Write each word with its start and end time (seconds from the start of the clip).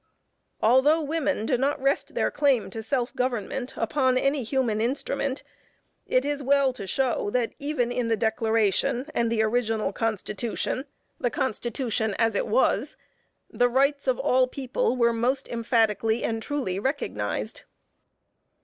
Although 0.63 1.03
women 1.03 1.45
do 1.45 1.59
not 1.59 1.79
rest 1.79 2.15
their 2.15 2.31
claim 2.31 2.71
to 2.71 2.81
self 2.81 3.15
government 3.15 3.75
upon 3.77 4.17
any 4.17 4.41
human 4.41 4.81
instrument, 4.81 5.43
it 6.07 6.25
is 6.25 6.41
well 6.41 6.73
to 6.73 6.87
show 6.87 7.29
that 7.29 7.53
even 7.59 7.91
in 7.91 8.07
the 8.07 8.17
Declaration, 8.17 9.05
and 9.13 9.31
the 9.31 9.43
original 9.43 9.93
Constitution, 9.93 10.85
the 11.19 11.29
"Constitution 11.29 12.15
as 12.17 12.33
it 12.33 12.47
was," 12.47 12.97
the 13.47 13.69
rights 13.69 14.07
of 14.07 14.17
all 14.17 14.47
people 14.47 14.97
were 14.97 15.13
most 15.13 15.47
emphatically 15.49 16.23
and 16.23 16.41
truly 16.41 16.79
recognized. 16.79 17.61